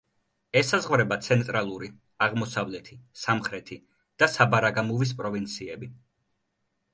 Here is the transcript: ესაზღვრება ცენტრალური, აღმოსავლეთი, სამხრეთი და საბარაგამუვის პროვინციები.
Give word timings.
ესაზღვრება 0.59 1.17
ცენტრალური, 1.25 1.89
აღმოსავლეთი, 2.27 2.97
სამხრეთი 3.25 3.79
და 4.25 4.31
საბარაგამუვის 4.37 5.13
პროვინციები. 5.21 5.93